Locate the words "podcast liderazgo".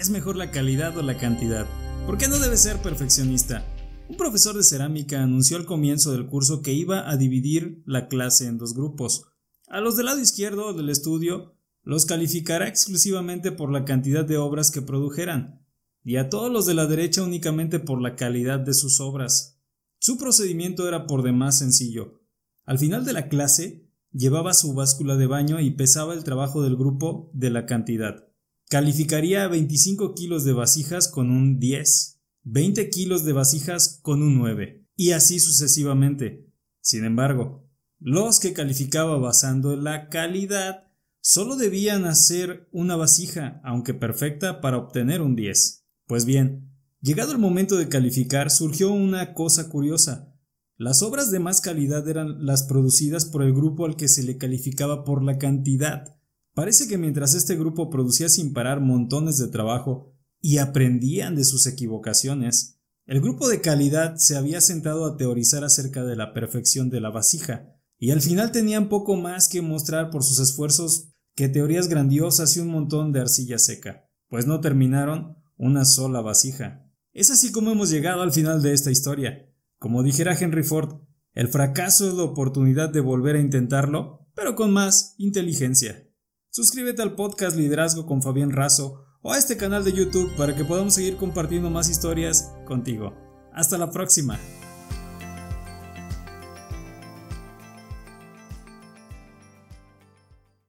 87.14-88.06